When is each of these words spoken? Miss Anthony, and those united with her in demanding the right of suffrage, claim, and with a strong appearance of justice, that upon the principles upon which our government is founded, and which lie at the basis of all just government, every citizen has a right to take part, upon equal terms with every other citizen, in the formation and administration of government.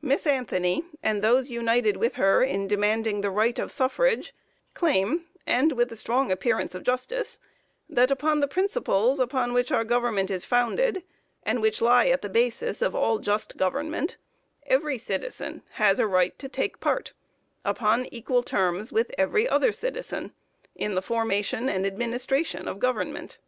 Miss 0.00 0.28
Anthony, 0.28 0.84
and 1.02 1.22
those 1.22 1.50
united 1.50 1.96
with 1.96 2.14
her 2.14 2.40
in 2.44 2.68
demanding 2.68 3.20
the 3.20 3.32
right 3.32 3.58
of 3.58 3.72
suffrage, 3.72 4.32
claim, 4.74 5.24
and 5.44 5.72
with 5.72 5.90
a 5.90 5.96
strong 5.96 6.30
appearance 6.30 6.76
of 6.76 6.84
justice, 6.84 7.40
that 7.88 8.12
upon 8.12 8.38
the 8.38 8.46
principles 8.46 9.18
upon 9.18 9.52
which 9.52 9.72
our 9.72 9.82
government 9.82 10.30
is 10.30 10.44
founded, 10.44 11.02
and 11.42 11.60
which 11.60 11.82
lie 11.82 12.06
at 12.06 12.22
the 12.22 12.28
basis 12.28 12.80
of 12.80 12.94
all 12.94 13.18
just 13.18 13.56
government, 13.56 14.16
every 14.66 14.98
citizen 14.98 15.62
has 15.70 15.98
a 15.98 16.06
right 16.06 16.38
to 16.38 16.48
take 16.48 16.78
part, 16.78 17.12
upon 17.64 18.06
equal 18.14 18.44
terms 18.44 18.92
with 18.92 19.10
every 19.18 19.48
other 19.48 19.72
citizen, 19.72 20.32
in 20.76 20.94
the 20.94 21.02
formation 21.02 21.68
and 21.68 21.84
administration 21.84 22.68
of 22.68 22.78
government. 22.78 23.38